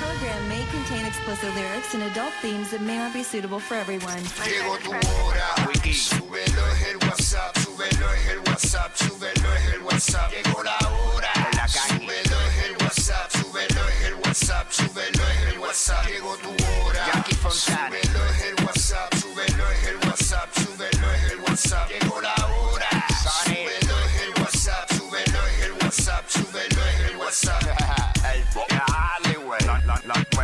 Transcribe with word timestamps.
This 0.00 0.08
program 0.08 0.48
may 0.48 0.64
contain 0.70 1.04
explicit 1.04 1.54
lyrics 1.54 1.92
and 1.92 2.02
adult 2.04 2.32
themes 2.40 2.70
that 2.70 2.80
may 2.80 2.96
not 2.96 3.12
be 3.12 3.22
suitable 3.22 3.60
for 3.60 3.74
everyone. 3.74 4.22
Llegó 4.48 4.78
tu 4.78 4.92
hora. 4.92 5.44
Súbelo 5.92 6.66
es 6.72 6.88
el 6.88 6.96
WhatsApp, 7.06 7.58
súbelo 7.58 8.12
es 8.14 8.28
el 8.28 8.38
WhatsApp, 8.38 8.96
súbelo 8.96 9.54
es 9.54 9.74
el 9.74 9.82
WhatsApp. 9.82 10.30
Llegó 10.32 10.62
la 10.62 10.78
hora. 10.88 11.32
Súbelo 11.68 12.40
es 12.48 12.64
el 12.64 12.76
WhatsApp, 12.80 13.30
súbelo 13.30 13.88
es 13.88 14.04
el 14.06 14.14
WhatsApp, 14.14 14.70
súbelo 14.70 15.22
es 15.28 15.52
el 15.52 15.58
WhatsApp. 15.58 16.06
Llegó 16.06 16.36
tu 16.36 16.50
hora. 16.50 17.24
Súbelo 17.50 17.96
es 17.96 18.09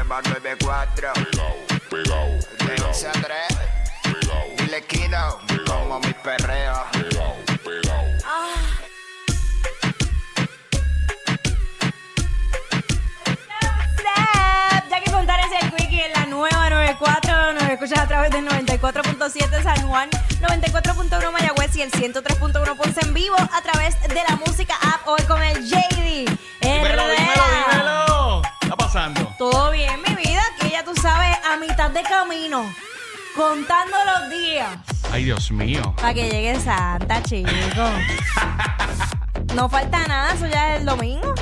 994. 0.07 1.13
Pegao, 1.15 1.57
pegao. 1.91 2.29
De 2.65 2.83
11 2.83 3.09
a 3.09 3.13
3. 3.13 3.25
Pegao. 4.03 4.57
Dile 4.57 4.83
Kino. 4.87 5.39
Como 5.67 5.99
mi 6.01 6.13
perreo. 6.23 6.85
Pegao, 6.93 7.37
pegao. 7.65 8.05
Ah. 8.25 8.55
el 15.61 15.73
Quickie 15.73 16.05
en 16.05 16.13
la 16.13 16.27
nueva 16.27 16.71
94. 16.71 17.53
Nos 17.55 17.63
escuchas 17.65 17.99
a 17.99 18.07
través 18.07 18.31
del 18.31 18.47
94.7 18.47 19.63
San 19.63 19.89
Juan, 19.89 20.11
94.1 20.41 21.33
Mayagüez 21.33 21.77
y 21.77 21.83
el 21.83 21.91
103.1 21.91 22.77
Ponce 22.77 23.01
en 23.01 23.15
vivo 23.15 23.37
a 23.37 23.63
través 23.63 24.01
de 24.03 24.23
la 24.29 24.37
música 24.37 24.75
app. 24.83 25.07
Hoy 25.09 25.23
con 25.27 25.43
el 25.43 25.65
JD. 25.65 26.31
Dímelo, 26.61 27.03
dímelo, 27.09 27.45
dímelo. 27.51 28.06
¿Qué 28.97 29.03
está 29.03 29.15
pasando? 29.15 29.35
Todo 29.39 29.71
bien, 29.73 30.01
mi 30.09 30.15
vida, 30.15 30.43
que 30.59 30.71
ya 30.71 30.83
tú 30.83 30.95
sabes, 30.97 31.37
a 31.45 31.57
mitad 31.59 31.91
de 31.91 32.03
camino, 32.03 32.65
contando 33.37 33.95
los 34.07 34.31
días 34.31 34.69
Ay, 35.13 35.25
Dios 35.25 35.51
mío. 35.51 35.95
para 36.01 36.15
que 36.15 36.31
llegue 36.31 36.59
Santa, 36.59 37.23
chico. 37.23 37.51
No 39.55 39.69
falta 39.69 40.07
nada, 40.07 40.33
eso 40.33 40.47
ya 40.47 40.75
es 40.75 40.81
el 40.81 40.87
domingo. 40.87 41.35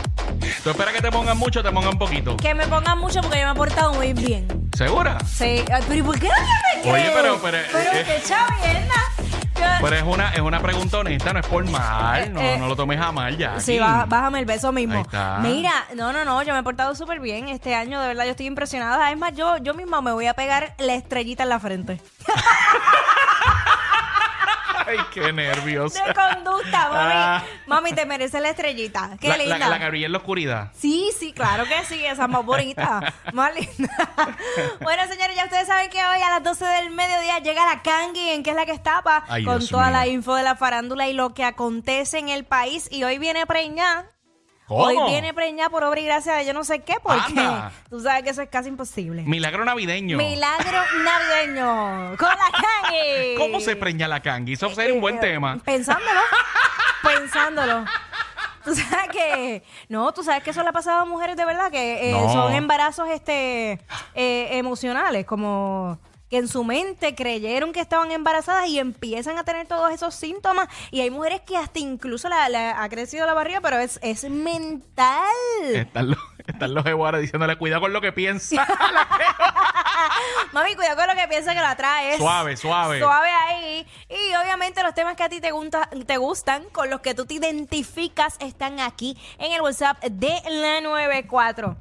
¿Tú 0.64 0.70
esperas 0.70 0.94
que 0.94 1.00
te 1.00 1.12
pongan 1.12 1.38
mucho 1.38 1.60
o 1.60 1.62
te 1.62 1.70
pongan 1.70 1.96
poquito? 1.96 2.36
Que 2.38 2.54
me 2.54 2.66
pongan 2.66 2.98
mucho 2.98 3.20
porque 3.22 3.38
yo 3.40 3.46
me 3.46 3.52
he 3.52 3.54
portado 3.54 3.92
muy 3.94 4.12
bien. 4.14 4.48
¿Segura? 4.76 5.18
Sí, 5.24 5.64
ay, 5.72 5.82
pero 5.86 5.94
¿y 5.94 6.02
por 6.02 6.18
qué 6.18 6.28
no 6.28 6.34
me 6.34 6.82
crees? 6.82 6.94
Oye, 6.94 7.12
pero- 7.14 7.40
pero- 7.40 7.58
eh, 7.58 8.04
qué 8.04 8.22
chavienda. 8.26 8.94
Pero 9.80 9.96
es 9.96 10.02
una, 10.02 10.30
es 10.30 10.40
una 10.40 10.60
pregunta 10.60 10.98
honesta, 10.98 11.32
no 11.32 11.40
es 11.40 11.46
por 11.46 11.64
mal. 11.70 12.32
No, 12.32 12.40
Eh, 12.40 12.56
no 12.58 12.68
lo 12.68 12.76
tomes 12.76 13.00
a 13.00 13.12
mal 13.12 13.36
ya. 13.36 13.60
Sí, 13.60 13.78
bá- 13.78 14.06
bájame 14.08 14.38
el 14.40 14.46
beso 14.46 14.72
mismo. 14.72 14.94
Ahí 14.94 15.00
está. 15.02 15.38
Mira, 15.42 15.72
no, 15.94 16.12
no, 16.12 16.24
no, 16.24 16.42
yo 16.42 16.52
me 16.54 16.60
he 16.60 16.62
portado 16.62 16.94
súper 16.94 17.20
bien 17.20 17.48
este 17.48 17.74
año, 17.74 18.00
de 18.00 18.08
verdad, 18.08 18.24
yo 18.24 18.30
estoy 18.30 18.46
impresionada. 18.46 19.10
Es 19.10 19.18
más, 19.18 19.34
yo, 19.34 19.58
yo 19.58 19.74
misma 19.74 20.00
me 20.00 20.12
voy 20.12 20.26
a 20.26 20.34
pegar 20.34 20.74
la 20.78 20.94
estrellita 20.94 21.42
en 21.42 21.48
la 21.48 21.58
frente. 21.60 22.00
Ay, 24.86 24.98
qué 25.12 25.32
nervios. 25.32 25.94
De 25.94 26.00
conducta, 26.14 26.88
mami. 26.90 27.12
Ah. 27.14 27.44
Mami, 27.66 27.92
te 27.92 28.06
mereces 28.06 28.40
la 28.40 28.50
estrellita. 28.50 29.10
Qué 29.20 29.28
la, 29.28 29.36
linda. 29.36 29.58
La, 29.58 29.68
la 29.68 29.78
que 29.78 29.88
brilla 29.88 30.06
en 30.06 30.12
la 30.12 30.18
oscuridad. 30.18 30.70
Sí, 30.74 31.10
sí, 31.18 31.32
claro 31.32 31.64
que 31.64 31.84
sí, 31.86 32.04
esa 32.04 32.24
es 32.24 32.28
más 32.28 32.44
bonita, 32.44 33.14
más 33.32 33.54
linda. 33.54 34.08
bueno, 34.80 35.02
señores, 35.08 35.36
ya 35.36 35.44
ustedes 35.44 35.66
saben 35.66 35.90
que 35.90 35.98
hoy 35.98 36.20
a 36.22 36.30
las 36.30 36.42
12 36.42 36.64
del 36.64 36.90
mediodía 36.90 37.38
llega 37.38 37.66
la 37.66 37.82
Kangi, 37.82 38.30
en 38.30 38.42
que 38.42 38.50
es 38.50 38.56
la 38.56 38.66
que 38.66 38.72
estapa, 38.72 39.24
Ay, 39.28 39.44
con 39.44 39.58
Dios 39.58 39.70
toda 39.70 39.84
mío. 39.88 39.92
la 39.92 40.06
info 40.06 40.34
de 40.34 40.42
la 40.42 40.56
farándula 40.56 41.08
y 41.08 41.12
lo 41.12 41.34
que 41.34 41.44
acontece 41.44 42.18
en 42.18 42.28
el 42.28 42.44
país. 42.44 42.88
Y 42.90 43.04
hoy 43.04 43.18
viene 43.18 43.46
preñada. 43.46 44.06
¿Cómo? 44.66 44.82
Hoy 44.84 44.96
viene 45.10 45.34
preñada 45.34 45.68
por 45.68 45.84
obra 45.84 46.00
y 46.00 46.04
gracia 46.06 46.34
de 46.36 46.46
yo 46.46 46.54
no 46.54 46.64
sé 46.64 46.80
qué, 46.80 46.94
porque 47.02 47.20
Anda. 47.38 47.70
tú 47.90 48.00
sabes 48.00 48.22
que 48.22 48.30
eso 48.30 48.40
es 48.40 48.48
casi 48.48 48.70
imposible. 48.70 49.22
Milagro 49.22 49.62
navideño. 49.64 50.16
Milagro 50.16 50.78
navideño 51.04 52.16
con 52.16 52.28
la 52.28 52.50
Kangi. 52.50 53.34
¿Cómo 53.38 53.60
se 53.60 53.76
preña 53.76 54.08
la 54.08 54.20
cangi? 54.20 54.54
Eso 54.54 54.70
sería 54.74 54.94
un 54.94 55.00
buen 55.02 55.16
Eh, 55.16 55.20
tema. 55.20 55.58
Pensándolo. 55.64 56.20
pensándolo. 57.02 57.84
Tú 58.64 58.74
sabes 58.74 59.08
que. 59.12 59.62
No, 59.90 60.12
tú 60.12 60.22
sabes 60.24 60.42
que 60.42 60.50
eso 60.50 60.62
le 60.62 60.70
ha 60.70 60.72
pasado 60.72 61.00
a 61.00 61.04
mujeres 61.04 61.36
de 61.36 61.44
verdad, 61.44 61.70
que 61.70 62.08
eh, 62.08 62.12
No. 62.12 62.32
son 62.32 62.54
embarazos 62.54 63.08
este 63.10 63.72
eh, 64.14 64.48
emocionales, 64.52 65.26
como 65.26 65.98
que 66.30 66.38
en 66.38 66.48
su 66.48 66.64
mente 66.64 67.14
creyeron 67.14 67.72
que 67.72 67.80
estaban 67.80 68.10
embarazadas 68.10 68.66
y 68.68 68.78
empiezan 68.78 69.38
a 69.38 69.44
tener 69.44 69.66
todos 69.66 69.92
esos 69.92 70.14
síntomas. 70.14 70.68
Y 70.90 71.00
hay 71.00 71.10
mujeres 71.10 71.42
que 71.42 71.56
hasta 71.56 71.78
incluso 71.78 72.28
la, 72.28 72.48
la- 72.48 72.82
ha 72.82 72.88
crecido 72.88 73.26
la 73.26 73.34
barriga, 73.34 73.60
pero 73.60 73.78
es, 73.78 73.98
es 74.02 74.24
mental. 74.28 75.24
Están 75.72 76.10
los, 76.10 76.18
están 76.46 76.74
los 76.74 76.84
diciéndole 77.20 77.56
cuidado 77.56 77.82
con 77.82 77.92
lo 77.92 78.00
que 78.00 78.12
piensa. 78.12 78.66
Mami, 80.52 80.74
cuidado 80.74 80.96
con 80.96 81.06
lo 81.08 81.14
que 81.14 81.28
piensa 81.28 81.54
que 81.54 81.60
la 81.60 81.76
traes. 81.76 82.18
Suave, 82.18 82.56
suave. 82.56 83.00
Suave 83.00 83.28
ahí. 83.30 83.86
Y 84.08 84.34
obviamente 84.36 84.82
los 84.82 84.94
temas 84.94 85.16
que 85.16 85.22
a 85.24 85.28
ti 85.28 85.40
te, 85.40 85.50
gusta- 85.50 85.88
te 86.06 86.16
gustan, 86.16 86.64
con 86.70 86.90
los 86.90 87.00
que 87.00 87.14
tú 87.14 87.26
te 87.26 87.34
identificas, 87.34 88.36
están 88.40 88.80
aquí 88.80 89.16
en 89.38 89.52
el 89.52 89.60
WhatsApp 89.62 90.02
de 90.04 90.40
la 90.50 90.80
94. 90.80 91.76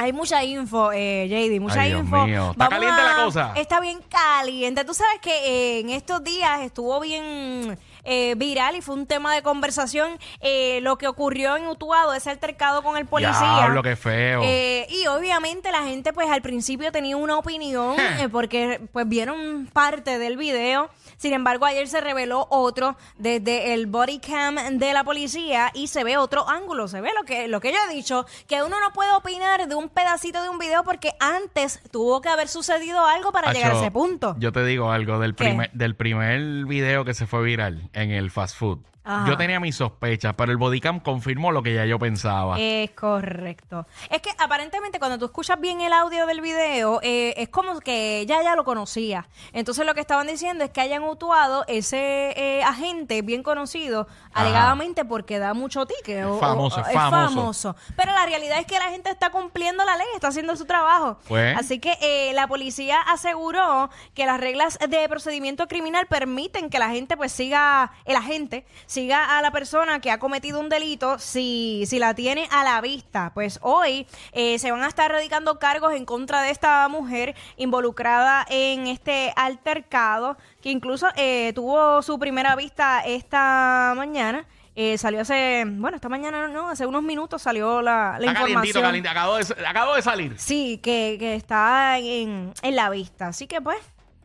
Hay 0.00 0.12
mucha 0.12 0.44
info, 0.44 0.92
eh, 0.92 1.26
JD, 1.28 1.60
mucha 1.60 1.80
Ay, 1.80 1.88
Dios 1.90 2.02
info. 2.04 2.24
mío. 2.24 2.50
¿Está 2.52 2.68
caliente 2.68 3.02
la 3.02 3.24
cosa? 3.24 3.52
Está 3.56 3.80
bien 3.80 3.98
caliente. 4.08 4.84
Tú 4.84 4.94
sabes 4.94 5.18
que 5.20 5.30
eh, 5.30 5.80
en 5.80 5.90
estos 5.90 6.22
días 6.22 6.60
estuvo 6.60 7.00
bien 7.00 7.76
eh, 8.08 8.34
viral 8.36 8.74
y 8.74 8.80
fue 8.80 8.94
un 8.94 9.06
tema 9.06 9.34
de 9.34 9.42
conversación 9.42 10.18
eh, 10.40 10.80
lo 10.80 10.96
que 10.96 11.06
ocurrió 11.06 11.56
en 11.56 11.66
Utuado, 11.66 12.14
ese 12.14 12.30
altercado 12.30 12.82
con 12.82 12.96
el 12.96 13.06
policía. 13.06 13.38
Diablo, 13.58 13.82
qué 13.82 13.96
feo. 13.96 14.40
Eh, 14.42 14.86
y 14.88 15.06
obviamente 15.06 15.70
la 15.70 15.84
gente 15.84 16.12
pues 16.14 16.30
al 16.30 16.40
principio 16.40 16.90
tenía 16.90 17.16
una 17.16 17.36
opinión 17.36 17.96
eh, 18.18 18.28
porque 18.30 18.80
pues 18.92 19.06
vieron 19.08 19.68
parte 19.72 20.18
del 20.18 20.36
video. 20.36 20.90
Sin 21.18 21.34
embargo, 21.34 21.66
ayer 21.66 21.86
se 21.88 22.00
reveló 22.00 22.46
otro 22.48 22.96
desde 23.18 23.74
el 23.74 23.86
body 23.86 24.20
cam 24.20 24.56
de 24.78 24.92
la 24.92 25.04
policía 25.04 25.70
y 25.74 25.88
se 25.88 26.04
ve 26.04 26.16
otro 26.16 26.48
ángulo. 26.48 26.88
Se 26.88 27.00
ve 27.00 27.10
lo 27.18 27.24
que, 27.24 27.48
lo 27.48 27.60
que 27.60 27.72
yo 27.72 27.78
he 27.88 27.94
dicho, 27.94 28.24
que 28.46 28.62
uno 28.62 28.80
no 28.80 28.92
puede 28.92 29.12
opinar 29.12 29.68
de 29.68 29.74
un 29.74 29.88
pedacito 29.88 30.42
de 30.42 30.48
un 30.48 30.58
video 30.58 30.84
porque 30.84 31.12
antes 31.20 31.80
tuvo 31.90 32.20
que 32.20 32.28
haber 32.28 32.48
sucedido 32.48 33.04
algo 33.04 33.32
para 33.32 33.52
llegar 33.52 33.72
a 33.72 33.78
ese 33.78 33.90
punto. 33.90 34.36
Yo 34.38 34.52
te 34.52 34.64
digo 34.64 34.90
algo 34.90 35.18
del 35.18 35.34
¿Qué? 35.34 35.44
primer, 35.44 35.72
del 35.72 35.94
primer 35.94 36.40
video 36.66 37.04
que 37.04 37.14
se 37.14 37.26
fue 37.26 37.42
viral 37.42 37.90
en 38.02 38.12
el 38.12 38.30
fast 38.30 38.56
food. 38.56 38.78
Ajá. 39.10 39.26
Yo 39.26 39.36
tenía 39.38 39.58
mis 39.58 39.74
sospechas, 39.76 40.34
pero 40.36 40.52
el 40.52 40.58
bodycam 40.58 41.00
confirmó 41.00 41.50
lo 41.50 41.62
que 41.62 41.74
ya 41.74 41.86
yo 41.86 41.98
pensaba. 41.98 42.60
Es 42.60 42.90
correcto. 42.90 43.86
Es 44.10 44.20
que 44.20 44.28
aparentemente 44.38 44.98
cuando 44.98 45.18
tú 45.18 45.24
escuchas 45.24 45.58
bien 45.58 45.80
el 45.80 45.94
audio 45.94 46.26
del 46.26 46.42
video, 46.42 47.00
eh, 47.02 47.32
es 47.38 47.48
como 47.48 47.80
que 47.80 48.18
ella 48.20 48.42
ya 48.42 48.54
lo 48.54 48.64
conocía. 48.64 49.26
Entonces 49.54 49.86
lo 49.86 49.94
que 49.94 50.00
estaban 50.00 50.26
diciendo 50.26 50.62
es 50.62 50.70
que 50.70 50.82
hayan 50.82 51.02
mutuado 51.02 51.64
ese 51.68 52.34
eh, 52.36 52.62
agente 52.64 53.22
bien 53.22 53.42
conocido, 53.42 54.08
Ajá. 54.32 54.42
alegadamente 54.42 55.06
porque 55.06 55.38
da 55.38 55.54
mucho 55.54 55.80
o- 55.80 56.36
o- 56.36 56.38
famoso, 56.38 56.80
es 56.82 56.88
es 56.88 56.92
famoso. 56.92 57.34
famoso. 57.34 57.76
Pero 57.96 58.12
la 58.12 58.26
realidad 58.26 58.58
es 58.58 58.66
que 58.66 58.78
la 58.78 58.90
gente 58.90 59.08
está 59.08 59.30
cumpliendo 59.30 59.86
la 59.86 59.96
ley, 59.96 60.06
está 60.14 60.28
haciendo 60.28 60.54
su 60.54 60.66
trabajo. 60.66 61.18
Pues. 61.28 61.56
Así 61.56 61.78
que 61.78 61.96
eh, 62.02 62.32
la 62.34 62.46
policía 62.46 63.00
aseguró 63.00 63.88
que 64.14 64.26
las 64.26 64.38
reglas 64.38 64.78
de 64.86 65.08
procedimiento 65.08 65.66
criminal 65.66 66.06
permiten 66.08 66.68
que 66.68 66.78
la 66.78 66.90
gente 66.90 67.16
pues 67.16 67.32
siga, 67.32 67.92
el 68.04 68.16
agente 68.16 68.66
siga 68.84 68.97
a 69.12 69.40
la 69.42 69.50
persona 69.50 70.00
que 70.00 70.10
ha 70.10 70.18
cometido 70.18 70.58
un 70.60 70.68
delito 70.68 71.18
si, 71.18 71.84
si 71.86 71.98
la 71.98 72.14
tiene 72.14 72.48
a 72.50 72.64
la 72.64 72.80
vista. 72.80 73.30
Pues 73.34 73.58
hoy 73.62 74.06
eh, 74.32 74.58
se 74.58 74.70
van 74.72 74.82
a 74.82 74.88
estar 74.88 75.10
radicando 75.10 75.58
cargos 75.58 75.92
en 75.94 76.04
contra 76.04 76.42
de 76.42 76.50
esta 76.50 76.88
mujer 76.88 77.34
involucrada 77.56 78.44
en 78.50 78.86
este 78.88 79.32
altercado 79.36 80.36
que 80.60 80.70
incluso 80.70 81.06
eh, 81.16 81.52
tuvo 81.54 82.02
su 82.02 82.18
primera 82.18 82.56
vista 82.56 83.00
esta 83.00 83.92
mañana. 83.96 84.44
Eh, 84.80 84.96
salió 84.96 85.20
hace, 85.22 85.64
bueno, 85.66 85.96
esta 85.96 86.08
mañana 86.08 86.46
no, 86.48 86.68
hace 86.68 86.86
unos 86.86 87.02
minutos 87.02 87.42
salió 87.42 87.82
la, 87.82 88.16
la 88.20 88.26
Está 88.28 88.40
calientito, 88.40 88.78
información. 88.78 88.82
caliente. 88.84 89.08
Acabo 89.08 89.36
de, 89.36 89.66
acabo 89.66 89.94
de 89.96 90.02
salir. 90.02 90.34
Sí, 90.38 90.78
que, 90.82 91.16
que 91.18 91.34
está 91.34 91.98
en, 91.98 92.52
en 92.62 92.76
la 92.76 92.88
vista. 92.90 93.28
Así 93.28 93.48
que 93.48 93.60
pues, 93.60 93.78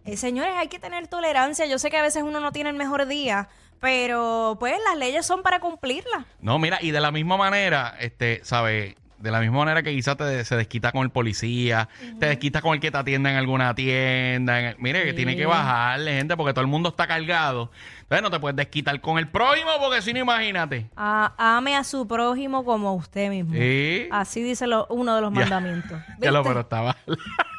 eh, 0.06 0.18
señores, 0.18 0.54
hay 0.58 0.68
que 0.68 0.80
tener 0.80 1.08
tolerancia. 1.08 1.66
Yo 1.66 1.80
sé 1.80 1.90
que 1.90 1.98
a 1.98 2.02
veces 2.02 2.24
uno 2.24 2.40
no 2.40 2.52
tiene 2.52 2.70
el 2.70 2.76
mejor 2.76 3.06
día, 3.08 3.48
pero 3.80 4.58
pues 4.60 4.76
las 4.88 4.98
leyes 4.98 5.26
son 5.26 5.44
para 5.44 5.60
cumplirlas. 5.60 6.26
No, 6.42 6.60
mira, 6.60 6.80
y 6.82 6.92
de 6.92 7.00
la 7.02 7.12
misma 7.12 7.38
manera, 7.38 7.96
este, 8.00 8.42
¿sabes? 8.44 8.96
De 9.18 9.32
la 9.32 9.40
misma 9.40 9.60
manera 9.60 9.84
que 9.84 9.92
quizás 9.92 10.18
te, 10.18 10.44
se 10.44 10.58
desquita 10.58 10.92
con 10.92 11.04
el 11.04 11.10
policía, 11.10 11.88
te 12.20 12.26
desquita 12.26 12.62
con 12.62 12.74
el 12.74 12.82
que 12.82 12.92
te 12.92 12.98
atienda 12.98 13.32
en 13.32 13.38
alguna 13.38 13.74
tienda. 13.74 14.60
en 14.60 14.66
el- 14.66 14.76
mire, 14.80 15.06
que 15.06 15.14
tiene 15.14 15.38
que 15.38 15.46
bajarle, 15.46 16.14
gente, 16.18 16.36
porque 16.36 16.52
todo 16.54 16.60
el 16.62 16.68
mundo 16.68 16.90
está 16.90 17.08
cargado. 17.08 17.72
Entonces 18.02 18.22
no 18.22 18.30
te 18.30 18.40
puedes 18.42 18.58
desquitar 18.58 19.00
con 19.00 19.18
el 19.18 19.30
prójimo, 19.30 19.70
porque 19.80 20.02
si 20.02 20.12
no, 20.12 20.20
imagínate. 20.20 20.90
A- 20.98 21.34
ame 21.38 21.78
a 21.78 21.86
su 21.86 22.06
prójimo 22.06 22.66
como 22.66 22.94
usted 22.96 23.30
mismo. 23.30 23.54
Sí. 23.54 24.10
Así 24.12 24.44
dice 24.44 24.68
lo- 24.68 24.88
uno 24.90 25.16
de 25.16 25.22
los 25.22 25.32
Ya. 25.34 25.40
mandamientos. 25.40 26.02
Ya 26.20 26.30
lo, 26.32 26.44
pero 26.44 26.60
estaba. 26.60 26.98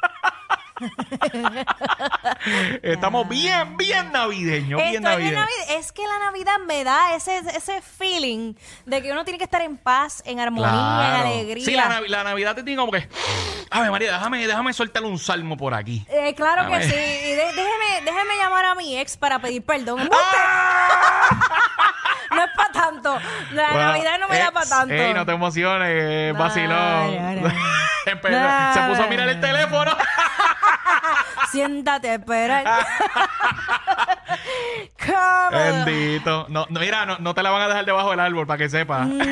Estamos 2.82 3.28
bien, 3.28 3.76
bien 3.76 4.10
navideños, 4.12 4.80
bien 4.82 4.86
Estoy 4.86 4.90
bien 4.90 5.02
navideños. 5.34 5.42
navid- 5.42 5.78
Es 5.78 5.92
que 5.92 6.06
la 6.06 6.18
Navidad 6.18 6.58
me 6.66 6.84
da 6.84 7.14
ese, 7.14 7.38
ese 7.38 7.80
feeling 7.82 8.54
de 8.84 9.02
que 9.02 9.12
uno 9.12 9.24
tiene 9.24 9.38
que 9.38 9.44
estar 9.44 9.62
en 9.62 9.76
paz, 9.76 10.22
en 10.26 10.40
armonía, 10.40 10.68
en 10.68 10.74
Claro. 10.74 11.28
alegría. 11.28 11.64
Sí, 11.64 11.72
la, 11.74 11.88
Navi- 12.00 12.08
la 12.08 12.24
Navidad 12.24 12.54
te 12.56 12.62
tiene 12.62 12.78
como 12.80 12.92
que. 12.92 13.08
A 13.70 13.80
ver, 13.80 13.90
María, 13.90 14.12
déjame, 14.12 14.46
déjame 14.46 14.72
soltarle 14.72 15.08
un 15.08 15.18
salmo 15.18 15.56
por 15.56 15.74
aquí. 15.74 16.04
Eh, 16.10 16.34
claro 16.34 16.68
que 16.70 16.82
sí. 16.82 16.94
Y 16.94 17.30
de- 17.30 17.52
déjeme, 17.54 18.02
déjeme 18.04 18.36
llamar 18.36 18.64
a 18.66 18.74
mi 18.74 18.98
ex 18.98 19.16
para 19.16 19.38
pedir 19.38 19.62
perdón. 19.64 19.98
no 19.98 20.04
es 22.44 22.50
para 22.56 22.72
tanto. 22.72 23.18
La 23.52 23.70
Bueno, 23.72 23.88
Navidad 23.92 24.18
no 24.18 24.28
me 24.28 24.38
da 24.38 24.50
para 24.50 24.68
tanto. 24.68 24.94
Ey, 24.94 25.14
no 25.14 25.24
te 25.24 25.32
emociones, 25.32 26.36
vacilón. 26.36 27.14
Empezó- 28.06 28.36
se 28.74 28.80
puso 28.88 29.02
a 29.02 29.06
mirar 29.06 29.28
el 29.28 29.40
no. 29.40 29.46
teléfono. 29.46 29.93
Siéntate, 31.54 32.14
espera. 32.14 32.64
Cómodo. 35.06 35.84
Bendito. 35.84 36.46
No, 36.48 36.66
no, 36.68 36.80
mira, 36.80 37.06
no, 37.06 37.16
no 37.20 37.32
te 37.32 37.44
la 37.44 37.50
van 37.50 37.62
a 37.62 37.68
dejar 37.68 37.84
debajo 37.84 38.10
del 38.10 38.18
árbol 38.18 38.44
para 38.44 38.58
que 38.58 38.68
sepas. 38.68 39.06
No. 39.06 39.22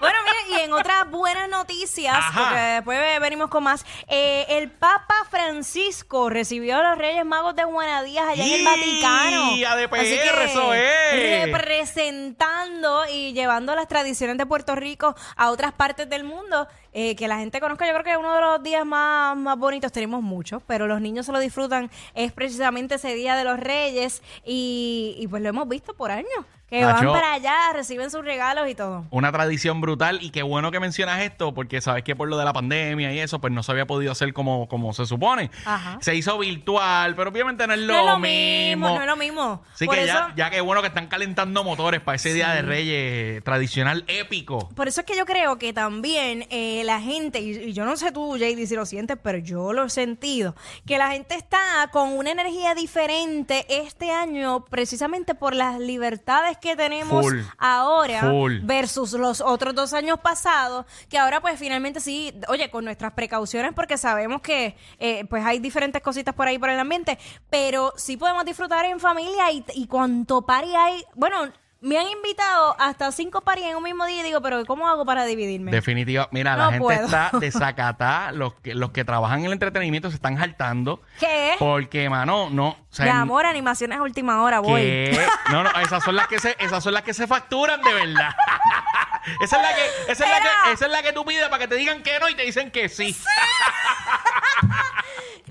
Bueno, 0.00 0.18
y 0.56 0.60
en 0.60 0.72
otras 0.72 1.10
buenas 1.10 1.48
noticias, 1.48 2.14
Ajá. 2.16 2.44
porque 2.44 2.60
después 2.60 3.20
venimos 3.20 3.50
con 3.50 3.64
más, 3.64 3.84
eh, 4.08 4.46
el 4.48 4.70
Papa 4.70 5.14
Francisco 5.30 6.30
recibió 6.30 6.76
a 6.78 6.90
los 6.90 6.98
Reyes 6.98 7.24
Magos 7.24 7.54
de 7.56 7.64
Buenadías 7.64 8.28
allá 8.28 8.44
en 8.44 8.52
el 8.52 8.60
¡Y! 8.60 8.64
Vaticano. 8.64 9.88
PR, 9.88 10.00
Así 10.00 10.10
que, 10.16 10.44
eso 10.44 10.74
es. 10.74 11.44
Representando 11.46 13.02
y 13.12 13.32
llevando 13.32 13.74
las 13.74 13.88
tradiciones 13.88 14.38
de 14.38 14.46
Puerto 14.46 14.74
Rico 14.74 15.14
a 15.36 15.50
otras 15.50 15.72
partes 15.72 16.08
del 16.08 16.24
mundo, 16.24 16.66
eh, 16.92 17.16
que 17.16 17.28
la 17.28 17.38
gente 17.38 17.60
conozca. 17.60 17.86
Yo 17.86 17.92
creo 17.92 18.04
que 18.04 18.16
uno 18.16 18.34
de 18.34 18.40
los 18.40 18.62
días 18.62 18.84
más, 18.84 19.36
más 19.36 19.58
bonitos, 19.58 19.92
tenemos 19.92 20.22
muchos, 20.22 20.62
pero 20.66 20.86
los 20.86 21.00
niños 21.00 21.26
se 21.26 21.32
lo 21.32 21.38
disfrutan, 21.38 21.90
es 22.14 22.32
precisamente 22.32 22.96
ese 22.96 23.14
Día 23.14 23.36
de 23.36 23.44
los 23.44 23.58
Reyes 23.60 24.22
y, 24.44 25.14
y 25.18 25.26
pues 25.28 25.42
lo 25.42 25.48
hemos 25.48 25.68
visto 25.68 25.94
por 25.94 26.10
años. 26.10 26.44
Que 26.72 26.80
Nacho. 26.80 27.12
van 27.12 27.20
para 27.20 27.34
allá, 27.34 27.54
reciben 27.74 28.10
sus 28.10 28.24
regalos 28.24 28.66
y 28.66 28.74
todo. 28.74 29.04
Una 29.10 29.30
tradición 29.30 29.82
brutal 29.82 30.20
y 30.22 30.30
qué 30.30 30.42
bueno 30.42 30.70
que 30.70 30.80
mencionas 30.80 31.20
esto 31.20 31.52
porque 31.52 31.82
sabes 31.82 32.02
que 32.02 32.16
por 32.16 32.28
lo 32.28 32.38
de 32.38 32.46
la 32.46 32.54
pandemia 32.54 33.12
y 33.12 33.20
eso 33.20 33.42
pues 33.42 33.52
no 33.52 33.62
se 33.62 33.72
había 33.72 33.86
podido 33.86 34.10
hacer 34.10 34.32
como, 34.32 34.66
como 34.68 34.94
se 34.94 35.04
supone. 35.04 35.50
Ajá. 35.66 35.98
Se 36.00 36.14
hizo 36.14 36.38
virtual, 36.38 37.14
pero 37.14 37.28
obviamente 37.28 37.66
no 37.66 37.74
es 37.74 37.80
lo, 37.80 37.92
no 37.92 37.98
es 38.00 38.06
lo 38.06 38.18
mismo. 38.18 38.86
mismo, 38.86 38.88
no 38.88 39.00
es 39.02 39.06
lo 39.06 39.16
mismo. 39.16 39.62
Así 39.74 39.84
por 39.84 39.96
que 39.96 40.04
eso, 40.04 40.14
ya, 40.14 40.32
ya 40.34 40.50
que 40.50 40.62
bueno 40.62 40.80
que 40.80 40.88
están 40.88 41.08
calentando 41.08 41.62
motores 41.62 42.00
para 42.00 42.16
ese 42.16 42.32
Día 42.32 42.48
de 42.52 42.62
Reyes 42.62 43.44
tradicional 43.44 44.04
épico. 44.06 44.70
por 44.74 44.88
eso 44.88 45.02
es 45.02 45.06
que 45.06 45.14
yo 45.14 45.26
creo 45.26 45.58
que 45.58 45.74
también 45.74 46.46
eh, 46.48 46.84
la 46.84 47.02
gente, 47.02 47.40
y, 47.40 47.50
y 47.50 47.72
yo 47.74 47.84
no 47.84 47.98
sé 47.98 48.12
tú, 48.12 48.38
JD, 48.38 48.66
si 48.66 48.76
lo 48.76 48.86
sientes, 48.86 49.18
pero 49.22 49.36
yo 49.36 49.74
lo 49.74 49.84
he 49.84 49.90
sentido, 49.90 50.56
que 50.86 50.96
la 50.96 51.10
gente 51.10 51.34
está 51.34 51.58
con 51.92 52.16
una 52.16 52.30
energía 52.30 52.74
diferente 52.74 53.66
este 53.68 54.10
año 54.10 54.64
precisamente 54.64 55.34
por 55.34 55.54
las 55.54 55.78
libertades 55.78 56.56
que 56.62 56.76
tenemos 56.76 57.26
Full. 57.26 57.40
ahora 57.58 58.20
Full. 58.20 58.60
versus 58.62 59.12
los 59.12 59.40
otros 59.40 59.74
dos 59.74 59.92
años 59.92 60.20
pasados, 60.20 60.86
que 61.10 61.18
ahora 61.18 61.40
pues 61.40 61.58
finalmente 61.58 62.00
sí, 62.00 62.32
oye, 62.48 62.70
con 62.70 62.84
nuestras 62.84 63.12
precauciones 63.12 63.72
porque 63.74 63.98
sabemos 63.98 64.40
que 64.40 64.76
eh, 64.98 65.24
pues 65.28 65.44
hay 65.44 65.58
diferentes 65.58 66.00
cositas 66.00 66.34
por 66.34 66.46
ahí 66.46 66.58
por 66.58 66.70
el 66.70 66.78
ambiente, 66.78 67.18
pero 67.50 67.92
sí 67.96 68.16
podemos 68.16 68.44
disfrutar 68.44 68.84
en 68.84 69.00
familia 69.00 69.50
y, 69.50 69.64
y 69.74 69.86
cuanto 69.88 70.42
pari 70.42 70.74
hay, 70.74 71.04
bueno, 71.14 71.52
me 71.82 71.98
han 71.98 72.06
invitado 72.06 72.76
hasta 72.78 73.10
cinco 73.10 73.40
paris 73.40 73.64
en 73.66 73.76
un 73.76 73.82
mismo 73.82 74.06
día 74.06 74.20
y 74.20 74.22
digo, 74.22 74.40
pero 74.40 74.64
¿cómo 74.64 74.88
hago 74.88 75.04
para 75.04 75.24
dividirme? 75.24 75.72
Definitiva. 75.72 76.28
Mira, 76.30 76.52
No 76.52 76.58
la 76.58 76.64
gente 76.66 76.80
puedo. 76.80 77.04
está 77.04 77.30
desacatá. 77.40 78.30
Los 78.32 78.54
que, 78.54 78.74
los 78.74 78.92
que 78.92 79.04
trabajan 79.04 79.40
en 79.40 79.46
el 79.46 79.52
entretenimiento 79.52 80.08
se 80.08 80.14
están 80.16 80.36
jaltando. 80.36 81.02
¿Qué? 81.18 81.54
Porque, 81.58 82.08
mano, 82.08 82.48
no. 82.50 82.68
O 82.68 82.86
sea, 82.94 83.06
Mi 83.06 83.10
amor, 83.10 83.46
animaciones 83.46 83.98
a 83.98 84.02
última 84.02 84.42
hora, 84.42 84.60
voy. 84.60 84.80
¿Qué? 84.80 85.26
No, 85.50 85.64
no, 85.64 85.70
esas 85.80 86.04
son 86.04 86.14
las 86.14 86.28
que 86.28 86.38
se, 86.38 86.56
esas 86.60 86.84
son 86.84 86.94
las 86.94 87.02
que 87.02 87.14
se 87.14 87.26
facturan 87.26 87.80
de 87.82 87.92
verdad. 87.92 88.30
esa 89.42 89.56
es 89.56 89.62
la 89.62 89.74
que, 89.74 90.12
esa 90.12 90.24
es 90.24 90.30
la 90.30 90.38
que, 90.40 90.72
esa 90.72 90.86
es 90.86 90.92
la 90.92 91.02
que 91.02 91.12
tú 91.12 91.24
pides 91.24 91.48
para 91.48 91.58
que 91.58 91.68
te 91.68 91.74
digan 91.76 92.02
que 92.02 92.18
no 92.20 92.28
y 92.28 92.34
te 92.36 92.42
dicen 92.42 92.70
que 92.70 92.88
sí. 92.88 93.16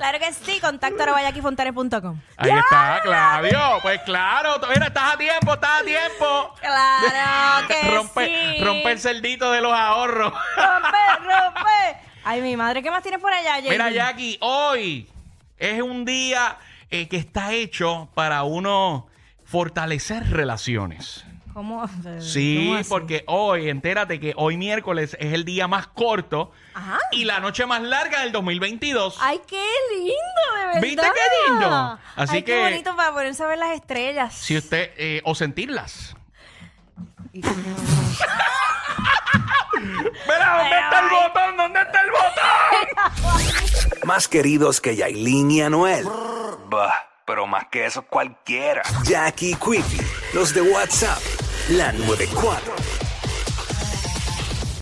Claro 0.02 0.18
que 0.18 0.34
sí, 0.34 0.60
contacto 0.60 1.04
arroba 1.04 1.22
yaquifontane.com. 1.22 2.20
Ahí 2.36 2.50
está, 2.50 3.02
Claudio. 3.04 3.60
Pues 3.84 4.02
claro, 4.02 4.60
mira, 4.74 4.88
estás 4.88 5.14
a 5.14 5.18
tiempo, 5.20 5.54
estás 5.54 5.82
a 5.82 5.86
tiempo. 5.86 6.56
Claro 6.60 7.68
que 7.68 7.92
rompe, 7.96 8.26
sí. 8.26 8.64
rompe 8.64 8.92
el 8.94 9.00
cerdito 9.00 9.52
de 9.52 9.62
los 9.62 9.72
ahorros. 9.72 10.34
Rompe, 10.56 10.98
rompe. 11.20 11.98
Ay, 12.24 12.42
mi 12.42 12.58
madre, 12.58 12.82
¿qué 12.82 12.90
más 12.90 13.04
tienes 13.04 13.22
por 13.22 13.32
allá, 13.32 13.60
JD? 13.60 13.70
Mira, 13.70 13.92
Jackie, 13.92 14.40
hoy 14.42 15.08
es 15.60 15.80
un 15.84 16.04
día 16.04 16.58
eh, 16.90 17.08
que 17.08 17.18
está 17.18 17.54
hecho 17.54 18.10
para 18.16 18.42
uno 18.42 19.08
fortalecer 19.44 20.32
relaciones. 20.32 21.26
¿Cómo? 21.54 21.86
Sí, 22.20 22.74
porque 22.90 23.24
hoy, 23.28 23.70
entérate 23.70 24.20
que 24.20 24.34
hoy 24.38 24.58
miércoles 24.58 25.16
es 25.20 25.34
el 25.34 25.44
día 25.46 25.68
más 25.68 25.88
corto 25.88 26.52
Ajá. 26.74 27.00
y 27.12 27.26
la 27.26 27.40
noche 27.40 27.66
más 27.66 27.82
larga 27.82 28.22
del 28.22 28.32
2022. 28.32 29.18
Ay, 29.20 29.42
qué 29.48 29.64
lindo, 29.94 30.14
de 30.60 30.66
verdad. 30.68 30.82
¿Viste 30.82 31.02
qué 31.02 31.50
lindo? 31.52 32.00
Así 32.16 32.36
Ay, 32.38 32.44
que- 32.44 32.54
qué 32.54 32.62
bonito 32.62 32.96
para 32.96 33.12
ponerse 33.14 33.44
a 33.44 33.48
ver 33.48 33.58
las 33.60 33.72
estrellas. 33.72 34.34
Si 34.34 34.58
usted, 34.58 34.92
eh, 34.98 35.22
o 35.26 35.36
sentirlas. 35.36 36.16
Mira, 39.82 40.58
¿dónde 40.58 40.80
está 40.80 41.00
el 41.00 41.10
botón? 41.10 41.58
¿Dónde 41.58 41.82
está 41.82 42.02
el 42.02 42.12
botón? 42.12 44.08
Más 44.08 44.28
queridos 44.28 44.82
que 44.82 44.96
Yailin 44.96 45.52
y 45.52 45.62
Anuel. 45.62 46.06
Bah, 46.70 46.94
pero 47.26 47.48
más 47.48 47.66
que 47.72 47.86
eso 47.86 48.04
cualquiera. 48.04 48.82
Jackie 49.04 49.56
Quickie, 49.56 50.02
los 50.34 50.54
de 50.54 50.62
WhatsApp, 50.62 51.20
la 51.72 51.92
94. 51.94 52.81